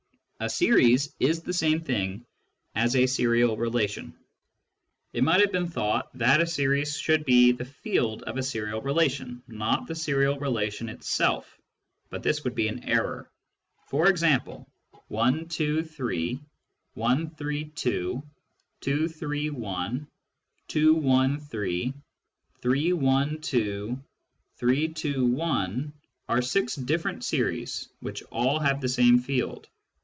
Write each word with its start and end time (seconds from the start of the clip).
A 0.43 0.49
series 0.49 1.13
is 1.19 1.43
the 1.43 1.53
same 1.53 1.79
thing 1.81 2.25
as 2.73 2.95
a 2.95 3.05
serial 3.05 3.55
relation. 3.57 4.17
It 5.13 5.23
might 5.23 5.39
have 5.41 5.51
been 5.51 5.67
thought 5.67 6.09
that 6.17 6.41
a 6.41 6.47
series 6.47 6.97
should 6.97 7.25
be 7.25 7.51
the 7.51 7.63
field. 7.65 8.23
of 8.23 8.37
a 8.37 8.41
serial 8.41 8.81
relation, 8.81 9.43
not 9.47 9.85
the 9.85 9.93
serial 9.93 10.39
relation 10.39 10.89
itself. 10.89 11.59
But 12.09 12.23
this 12.23 12.43
would 12.43 12.55
be 12.55 12.67
an 12.69 12.83
error. 12.85 13.29
For 13.85 14.09
example, 14.09 14.67
I, 15.15 15.43
2, 15.47 15.83
3; 15.83 16.39
1, 16.95 17.29
3, 17.29 17.65
2; 17.65 18.23
2, 18.79 19.07
3, 19.09 19.49
1; 19.51 20.07
2, 20.69 21.09
I, 21.11 21.37
3; 21.37 21.93
3, 22.63 22.93
I, 22.97 23.35
2; 23.43 24.03
3, 24.57 24.87
2, 24.87 25.39
I 25.39 25.85
are 26.27 26.41
six 26.41 26.73
different 26.73 27.23
series 27.23 27.89
which 27.99 28.23
all 28.31 28.57
have 28.57 28.81
the 28.81 28.89
same 28.89 29.19
field. 29.19 29.67